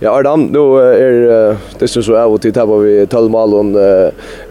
Ja, 0.00 0.12
Adam, 0.12 0.40
nu 0.52 0.60
er 0.76 1.56
det 1.80 1.88
så 1.88 2.02
så 2.02 2.16
av 2.20 2.38
till 2.38 2.52
tabbar 2.52 2.82
vi 2.84 3.06
12 3.06 3.30
mål 3.30 3.54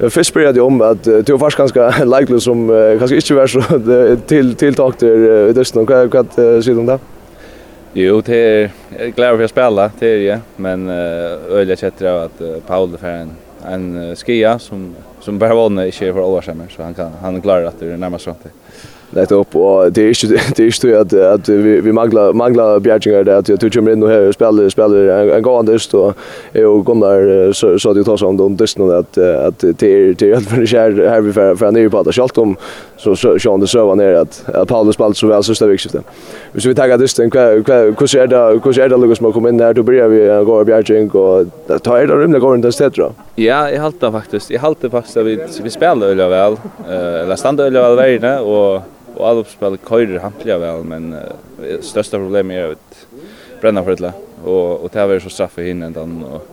først 0.09 0.31
spør 0.31 0.47
jeg 0.47 0.61
om 0.61 0.81
at 0.81 1.05
du 1.05 1.33
er 1.33 1.37
faktisk 1.37 1.61
ganske 1.61 1.89
likely 2.15 2.39
som 2.41 2.65
kanskje 2.99 3.21
ikke 3.21 3.37
var 3.37 3.51
så 3.53 3.61
til 4.27 4.55
tiltak 4.55 4.97
til 4.97 5.27
i 5.49 5.53
där 5.53 5.53
dessen 5.53 5.85
hva 5.85 6.05
vad 6.09 6.33
säger 6.35 6.75
de 6.75 6.85
där? 6.85 6.99
Jo, 7.95 8.21
det 8.21 8.35
er 8.35 8.69
jeg 8.99 9.13
glad 9.15 9.37
for 9.37 9.45
å 9.45 9.47
spille, 9.47 9.91
det 9.99 10.09
er 10.09 10.23
jeg, 10.25 10.39
men 10.57 10.89
öliga 11.49 11.77
sätter 11.77 12.25
att 12.25 12.41
Paul 12.67 12.97
er 13.03 13.21
en 13.21 13.35
en 13.67 14.15
skia 14.15 14.59
som 14.59 14.95
som 15.25 15.39
bara 15.39 15.55
vann 15.55 15.79
i 15.79 15.91
för 15.91 16.19
år 16.19 16.41
sedan 16.41 16.61
så 16.75 16.83
han 16.83 16.93
kan 16.93 17.11
han 17.21 17.41
klarar 17.41 17.65
att 17.65 17.79
det 17.79 17.85
är 17.85 17.97
närmast 17.97 18.27
Det 19.09 19.31
är 19.31 19.33
upp 19.33 19.55
och 19.55 19.91
det 19.91 20.01
är 20.01 20.25
inte 20.25 20.43
det 20.55 20.63
är 20.63 20.85
inte 20.85 20.99
att 20.99 21.13
att 21.13 21.49
vi 21.49 21.81
vi 21.81 21.91
manglar 21.91 22.33
manglar 22.33 22.79
bjärgingar 22.79 23.23
där 23.23 23.35
att 23.35 23.49
jag 23.49 23.73
kommer 23.73 23.91
in 23.91 24.03
och 24.03 24.09
här 24.09 24.31
spelar 24.31 24.69
spelar 24.69 24.97
en 25.35 25.41
gång 25.41 25.65
dust 25.65 25.93
och 25.93 26.13
är 26.53 26.65
och 26.65 26.85
Gunnar 26.85 27.53
så 27.53 27.79
så 27.79 27.93
det 27.93 28.03
tar 28.03 28.17
så 28.17 28.27
om 28.27 28.37
de 28.37 28.55
dust 28.55 28.77
nu 28.77 28.93
att 28.93 29.17
att 29.17 29.59
det 29.59 29.83
är 29.83 30.13
det 30.13 30.31
är 30.31 30.39
för 30.39 30.91
det 30.91 31.09
här 31.09 31.21
vi 31.21 31.33
för 31.33 31.55
för 31.55 31.71
nya 31.71 31.89
på 31.89 31.99
att 31.99 32.13
skalt 32.13 32.37
om 32.37 32.55
så 32.97 33.15
så 33.15 33.39
så 33.39 33.57
det 33.57 33.67
så 33.67 33.85
var 33.85 33.95
ner 33.95 34.13
att 34.13 34.49
att 34.49 34.67
Paulus 34.67 34.97
Balt 34.97 35.17
så 35.17 35.27
väl 35.27 35.43
så 35.43 35.55
stävig 35.55 35.79
skiftet. 35.79 36.05
Vi 36.51 36.59
ska 36.61 36.69
vi 36.69 36.75
ta 36.75 36.97
dust 36.97 37.19
en 37.19 37.31
hur 37.31 38.07
ser 38.07 38.27
det 38.27 38.59
hur 38.63 38.73
ser 38.73 38.89
det 38.89 38.97
Lucas 38.97 39.21
man 39.21 39.33
kommer 39.33 39.49
in 39.49 39.57
där 39.57 39.73
då 39.73 39.83
börjar 39.83 40.07
vi 40.07 40.45
gå 40.45 40.63
bjärging 40.63 41.09
och 41.09 41.45
ta 41.81 41.99
er 41.99 42.07
det 42.07 42.27
där 42.27 42.39
går 42.39 42.55
inte 42.55 42.71
sted 42.71 42.91
då. 42.95 43.11
Ja, 43.35 43.71
jag 43.71 43.81
haltar 43.81 44.11
faktiskt. 44.11 44.49
Jag 44.49 44.59
haltar 44.59 44.89
faktiskt 44.89 45.14
så 45.15 45.23
vi 45.23 45.39
vi 45.63 45.69
spelar 45.69 46.07
öliga 46.07 46.27
väl. 46.27 46.53
Eh 46.89 47.21
eller 47.23 47.35
stannar 47.35 47.63
öliga 47.63 47.81
väl 47.81 47.95
värna 47.95 48.41
och 48.41 48.81
och 49.15 49.27
alla 49.29 49.43
spelar 49.43 49.77
körer 49.89 50.19
hantliga 50.19 50.57
väl 50.57 50.83
men 50.83 51.13
uh, 51.13 51.81
största 51.81 52.17
problemet 52.17 52.57
är 52.57 52.71
att 52.71 53.07
bränna 53.61 53.83
för 53.83 53.95
det 53.95 54.13
och 54.43 54.83
och 54.83 54.89
det 54.91 54.99
är 54.99 55.19
så 55.19 55.29
straff 55.29 55.59
in 55.59 55.83
ändan 55.83 56.23
och 56.23 56.47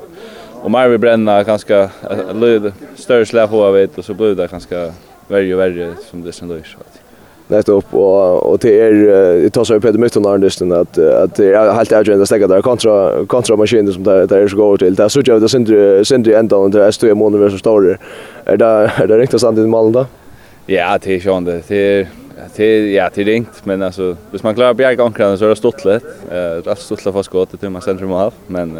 och 0.62 0.70
mer 0.70 0.88
vi 0.88 0.98
bränna 0.98 1.42
ganska 1.42 1.90
lyd 2.34 2.72
större 2.96 3.26
släpp 3.26 3.50
på 3.50 3.70
vet 3.70 3.98
och 3.98 4.04
så 4.04 4.14
blir 4.14 4.34
det 4.34 4.50
ganska 4.50 4.92
värre 5.28 5.54
och 5.54 5.60
värre 5.60 5.94
som 6.10 6.22
det 6.22 6.32
sen 6.32 6.48
då 6.48 6.54
är 6.54 6.62
så 6.62 6.78
att 6.78 7.01
nettopp 7.48 7.94
och 7.94 8.52
och 8.52 8.58
det 8.58 8.80
är 8.80 8.92
det 9.42 9.50
tar 9.50 9.64
så 9.64 9.74
upp 9.74 9.84
Mytton 9.84 10.00
mycket 10.00 10.60
när 10.60 10.80
att 10.80 10.98
att 10.98 11.34
det 11.34 11.54
är 11.54 11.72
helt 11.72 11.92
ärligt 11.92 12.20
att 12.20 12.26
stäcka 12.26 12.46
där 12.46 12.62
kontra 12.62 13.26
kontra 13.26 13.56
maskiner 13.56 13.92
som 13.92 14.04
där 14.04 14.26
där 14.26 14.38
är 14.38 14.48
så 14.48 14.56
går 14.56 14.76
till 14.76 14.94
där 14.94 15.08
så 15.08 15.22
jag 15.24 15.42
det 15.42 15.48
synd 15.48 15.68
synd 16.06 16.28
ända 16.28 16.56
och 16.56 16.70
det 16.70 16.84
är 16.84 16.90
stora 16.90 17.14
månader 17.14 17.50
så 17.50 17.58
står 17.58 17.98
är 18.44 18.56
det 18.56 18.90
är 18.96 19.06
det 19.06 19.18
riktigt 19.18 19.40
sant 19.40 19.58
i 19.58 19.66
Malmö 19.66 20.04
Ja, 20.66 20.98
det 21.02 21.14
är 21.14 21.34
ju 21.34 21.40
det. 21.44 21.62
Det 21.68 21.76
är 21.76 22.08
det 22.56 22.64
är 22.64 22.86
ja, 22.86 23.10
det 23.14 23.20
är 23.20 23.24
ringt, 23.24 23.64
men 23.64 23.82
alltså 23.82 24.16
hvis 24.30 24.42
man 24.42 24.54
klarar 24.54 24.74
bjärga 24.74 25.04
ankran 25.04 25.38
så 25.38 25.44
är 25.44 25.48
det 25.48 25.56
stort 25.56 25.84
lätt. 25.84 26.04
Eh, 26.04 26.30
det 26.30 26.66
är 26.66 26.74
stort 26.74 27.04
lätt 27.04 27.14
fast 27.14 27.26
skott 27.26 27.60
till 27.60 27.70
man 27.70 27.82
centrum 27.82 28.12
av. 28.12 28.34
Men 28.46 28.78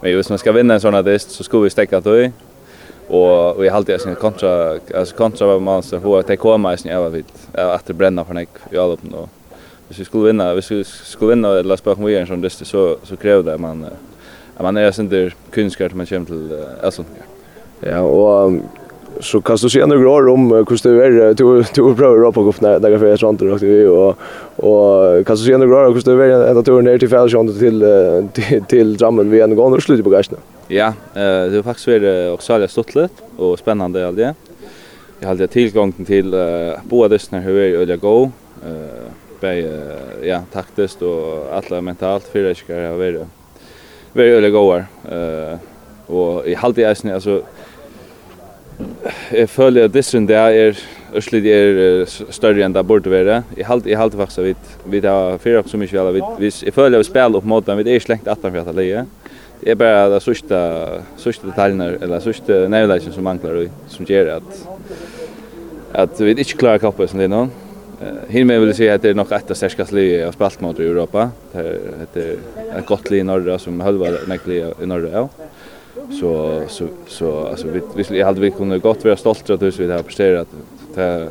men 0.00 0.14
hvis 0.14 0.28
man 0.28 0.38
ska 0.38 0.52
vinna 0.52 0.74
en 0.74 0.80
sån 0.80 0.94
här 0.94 1.02
dist 1.02 1.30
så 1.30 1.44
ska 1.44 1.58
vi 1.58 1.70
stäcka 1.70 2.00
då 2.00 2.30
och 3.10 3.56
och 3.56 3.64
i 3.64 3.68
halvtid 3.68 4.00
sen 4.00 4.14
kontra 4.14 4.78
alltså 4.94 5.16
kontra 5.16 5.46
var 5.46 5.60
man 5.60 5.82
så 5.82 5.98
hur 5.98 6.22
det 6.26 6.36
kommer 6.36 6.76
sen 6.76 6.92
jag 6.92 7.10
vet 7.10 7.26
att 7.52 7.86
det 7.86 7.94
bränna 7.94 8.24
för 8.24 8.34
nek 8.34 8.48
i 8.70 8.76
alla 8.76 8.92
upp 8.92 9.00
då. 9.02 9.28
Hvis 9.88 9.98
vi 9.98 10.04
skulle 10.04 10.26
vinna, 10.26 10.54
hvis 10.54 10.70
vi 10.70 10.84
skulle 10.84 11.30
vinna 11.34 11.58
eller 11.58 11.76
spela 11.76 11.96
om 11.96 12.04
VM 12.04 12.26
som 12.26 12.40
dyster 12.40 12.64
så 12.64 12.96
så 13.02 13.16
kräver 13.16 13.52
det 13.52 13.58
man 13.58 13.86
att 14.56 14.62
man 14.62 14.76
är 14.76 15.00
inte 15.00 15.30
kunskap 15.50 15.94
man 15.94 16.06
kommer 16.06 16.26
till 16.26 16.64
Elsundgar. 16.82 17.24
Ja, 17.80 18.00
och 18.00 18.52
så 19.20 19.40
kan 19.40 19.56
du 19.56 19.70
se 19.70 19.86
några 19.86 20.10
år 20.10 20.28
om 20.28 20.52
hur 20.52 20.82
det 20.82 21.04
är 21.04 21.34
du 21.34 21.62
du 21.74 21.94
prövar 21.94 22.16
Europa 22.16 22.40
Cup 22.44 22.60
när 22.60 22.78
där 22.78 22.98
för 22.98 23.16
sånt 23.16 23.42
och 23.42 23.62
vi 23.62 23.86
och 23.86 24.18
och 24.56 25.26
kan 25.26 25.36
du 25.36 25.42
se 25.42 25.56
några 25.56 25.88
år 25.88 25.94
hur 25.94 26.16
det 26.16 26.24
är 26.24 26.58
att 26.58 26.64
turen 26.64 26.84
ner 26.84 26.98
till 26.98 27.08
Fällsjön 27.08 27.58
till 27.58 27.80
till 28.32 28.64
till 28.64 28.96
Drammen 28.96 29.30
vi 29.30 29.40
en 29.40 29.56
gång 29.56 29.72
och 29.72 29.82
slutar 29.82 30.04
på 30.04 30.12
gästerna. 30.12 30.40
Ja, 30.72 30.94
eh 31.14 31.50
det 31.50 31.56
har 31.56 31.62
faktiskt 31.62 31.86
varit 31.86 32.32
också 32.32 32.52
alldeles 32.52 32.72
stortligt 32.72 33.22
och 33.36 33.58
spännande 33.58 34.06
allt 34.06 34.16
det. 34.16 34.34
Jag 35.20 35.28
hade 35.28 35.46
tillgången 35.46 36.04
till 36.04 36.34
båda 36.82 37.08
dessa 37.08 37.36
hur 37.36 37.60
är 37.60 37.78
öliga 37.78 37.96
gå. 37.96 38.30
Eh 38.64 39.10
Bäj, 39.40 39.68
ja, 40.22 40.42
taktiskt 40.52 41.02
och 41.02 41.46
alla 41.52 41.80
mentalt 41.80 42.24
för 42.24 42.42
det 42.42 42.54
ska 42.54 42.74
jag 42.74 42.96
vara. 42.96 43.26
Väldigt 44.12 44.36
öliga 44.36 44.50
gåar. 44.50 44.86
Och 46.06 46.46
i 46.46 46.54
halvtid 46.54 46.84
är 46.84 46.96
det 47.02 47.14
alltså 47.14 47.42
Jeg 49.32 49.48
føler 49.48 49.84
at 49.84 49.94
dissen 49.94 50.28
der 50.28 50.48
er 50.48 50.78
Ørslit 51.14 51.44
er 51.44 52.04
større 52.30 52.62
enn 52.64 52.74
det 52.74 52.86
burde 52.86 53.10
være. 53.10 53.42
Jeg 53.56 53.66
halte, 53.66 53.90
jeg 53.90 53.98
halte 53.98 54.16
faktisk 54.16 54.38
at 54.38 54.44
vi, 54.44 54.54
vi 54.86 55.00
har 55.06 55.38
fyra 55.42 55.58
opp 55.58 55.68
så 55.68 55.76
mye 55.76 55.90
vi 55.90 55.98
har. 55.98 56.38
Jeg 56.40 56.74
føler 56.74 56.98
at 56.98 57.02
vi 57.02 57.08
spiller 57.10 57.36
opp 57.36 57.44
mot 57.44 57.66
dem. 57.66 57.78
vi 57.78 57.90
er 57.90 57.98
ikke 57.98 58.08
lengt 58.14 58.28
18 58.28 58.52
for 58.52 58.70
at 58.70 58.76
det 58.76 59.06
är 59.62 59.74
bara 59.74 60.08
det 60.08 60.20
sista 60.20 60.88
sista 61.16 61.46
detaljerna 61.46 61.84
eller 61.84 62.20
sista 62.20 62.52
närlägen 62.52 63.12
som 63.12 63.24
manglar 63.24 63.54
och 63.54 63.66
som 63.88 64.04
gör 64.08 64.26
att 64.26 64.68
att 65.92 66.20
vi 66.20 66.30
inte 66.30 66.44
klarar 66.44 66.78
kappa 66.78 67.06
som 67.06 67.18
det 67.18 67.28
nu. 67.28 67.48
Hin 68.28 68.46
med 68.46 68.60
vill 68.60 68.74
säga 68.74 68.94
att 68.94 69.02
det 69.02 69.10
är 69.10 69.14
nog 69.14 69.32
ett 69.32 69.50
av 69.50 69.54
starkaste 69.54 69.94
laget 69.94 70.28
av 70.28 70.32
spalt 70.32 70.60
mot 70.60 70.80
i 70.80 70.86
Europa. 70.86 71.30
Det 71.52 71.78
heter 72.00 72.36
ett 72.78 72.86
gott 72.86 73.10
lag 73.10 73.18
i 73.18 73.22
norra 73.22 73.58
som 73.58 73.80
halva 73.80 74.06
näcklig 74.26 74.64
i 74.82 74.86
norra. 74.86 75.10
Ja. 75.12 75.28
Så 76.20 76.62
så 76.68 76.88
så 77.06 77.46
alltså 77.46 77.68
vi 77.68 77.80
vi 77.96 78.04
skulle 78.04 78.24
hade 78.24 78.40
vi 78.40 78.50
kunde 78.50 78.78
gott 78.78 79.04
vara 79.04 79.16
stolta 79.16 79.54
att 79.54 79.62
vi 79.62 79.92
har 79.92 80.02
presterat. 80.02 80.48
Det 80.94 81.28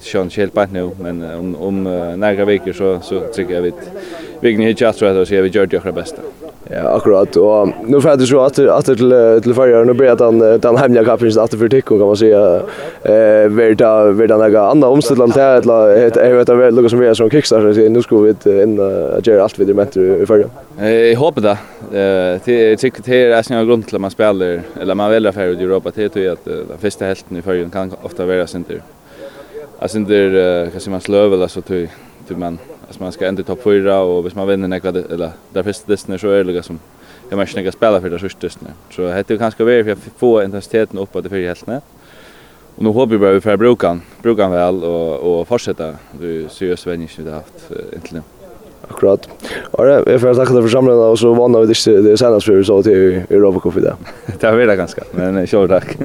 sjön 0.00 0.30
helt 0.36 0.52
bant 0.52 0.72
nu 0.72 0.90
men 1.00 1.22
om 1.22 1.56
om 1.56 1.84
några 2.20 2.44
veckor 2.44 2.72
så 2.72 3.00
så 3.00 3.20
tycker 3.20 3.54
jag 3.54 3.62
vi 3.62 3.72
vi 4.40 4.54
kan 4.54 4.62
hitta 4.62 4.88
att 4.88 4.96
så 4.96 5.06
att 5.06 5.30
vi 5.30 5.48
gör 5.48 5.66
det 5.66 5.92
bästa. 5.92 6.22
Ja, 6.72 6.96
akkurat. 6.96 7.36
Och 7.36 7.68
nu 7.86 8.00
får 8.00 8.16
det 8.16 8.26
så 8.26 8.40
att 8.40 8.58
att 8.58 8.84
till 8.84 9.12
till 9.42 9.54
förra 9.54 9.84
nu 9.84 9.92
blir 9.92 10.16
den 10.16 10.60
den 10.60 10.76
hemliga 10.76 11.04
kapten 11.04 11.38
att 11.38 11.54
för 11.54 11.68
tick 11.68 11.84
kan 11.84 11.98
man 11.98 12.16
säga 12.16 12.62
eh 13.02 13.48
vart 13.48 13.80
vart 14.16 14.28
den 14.28 14.38
där 14.38 14.70
andra 14.70 14.88
omställan 14.88 15.30
där 15.30 15.60
eller 15.60 16.26
jag 16.28 16.36
vet 16.36 16.48
väl 16.48 16.74
något 16.74 16.90
som 16.90 16.98
vi 16.98 17.06
är 17.06 17.14
som 17.14 17.30
kickstarter 17.30 17.72
så 17.72 17.80
nu 17.80 18.02
ska 18.02 18.16
vi 18.16 18.62
in 18.62 18.80
att 19.18 19.26
göra 19.26 19.42
allt 19.42 19.58
vidare 19.58 19.74
med 19.76 19.96
i 20.22 20.26
förra. 20.26 20.44
Eh 20.80 20.88
jag 20.88 21.18
hoppas 21.18 21.44
det. 21.44 21.58
Eh 22.00 22.40
till 22.40 22.78
tycker 22.78 23.02
det 23.04 23.32
är 23.32 23.52
en 23.52 23.66
grund 23.66 23.86
till 23.86 23.94
att 23.94 24.00
man 24.00 24.10
spelar 24.10 24.60
eller 24.80 24.94
man 24.94 25.10
väljer 25.10 25.32
för 25.32 25.60
i 25.60 25.64
Europa 25.64 25.90
till 25.90 26.10
till 26.10 26.30
att 26.30 26.44
den 26.44 26.78
första 26.80 27.04
hälften 27.04 27.36
i 27.36 27.42
förra 27.42 27.68
kan 27.68 27.92
ofta 28.02 28.26
vara 28.26 28.46
sen 28.46 28.64
där. 28.68 28.82
Alltså 29.78 29.98
där 29.98 30.70
kan 30.70 30.90
man 30.90 31.00
slöva 31.00 31.34
eller 31.34 31.48
så 31.48 31.60
till 31.60 31.88
till 32.26 32.36
man 32.36 32.58
Alltså 32.90 33.02
man 33.02 33.12
ska 33.12 33.26
ändå 33.26 33.42
topp 33.42 33.62
4 33.62 34.00
och 34.00 34.22
hvis 34.22 34.34
man 34.34 34.48
vinner 34.48 34.68
nekva 34.68 34.88
eller 34.88 35.30
där 35.52 35.62
första 35.62 35.92
distan 35.92 36.14
är 36.14 36.44
det 36.44 36.62
som 36.62 36.78
jag 37.28 37.38
måste 37.38 37.56
nekva 37.56 37.72
spela 37.72 38.00
för 38.00 38.10
det 38.10 38.18
första 38.18 38.40
distan. 38.40 38.68
Så 38.90 39.02
det 39.02 39.38
kanske 39.38 39.64
väl 39.64 39.84
för 39.84 39.92
att 39.92 39.98
få 40.18 40.42
intensiteten 40.42 40.98
upp 40.98 41.16
att 41.16 41.22
det 41.22 41.28
för 41.28 41.46
helt 41.46 41.66
nät. 41.66 41.84
Och 42.76 42.82
nu 42.82 42.88
hoppas 42.88 43.12
vi 43.12 43.18
bara 43.18 43.32
vi 43.32 43.40
får 43.40 43.56
bruka 43.56 43.88
han, 43.88 44.02
bruka 44.22 44.48
väl 44.48 44.84
och, 44.84 45.40
och 45.40 45.48
fortsätta. 45.48 45.94
Du 46.20 46.48
seriöst 46.48 46.86
vänjer 46.86 47.08
som 47.08 47.24
vi 47.24 47.30
har 47.30 47.36
haft 47.36 47.70
inte 47.94 48.14
nu. 48.14 48.22
Akkurat. 48.88 49.28
Och 49.70 49.84
det 49.84 50.14
är 50.14 50.18
för 50.18 50.30
att 50.30 50.36
tacka 50.36 50.52
för 50.52 50.68
samlingarna 50.68 51.06
och 51.06 51.18
så 51.18 51.34
vann 51.34 51.60
vi 51.60 51.66
det 51.66 52.16
senast 52.16 52.48
vi 52.48 52.64
så 52.64 52.82
till 52.82 53.22
Europacup 53.30 53.76
i 53.76 53.80
det. 53.86 53.96
det 54.40 54.56
vi 54.56 54.66
det 54.66 54.76
ganska, 54.76 55.02
men 55.12 55.46
kör 55.46 55.68
tack. 55.68 55.96